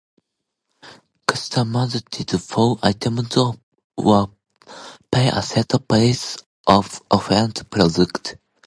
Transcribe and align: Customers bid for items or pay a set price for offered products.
Customers 1.27 2.01
bid 2.09 2.41
for 2.41 2.79
items 2.81 3.37
or 3.37 4.31
pay 5.11 5.29
a 5.29 5.43
set 5.43 5.73
price 5.87 6.37
for 6.65 6.81
offered 7.11 7.69
products. 7.69 8.33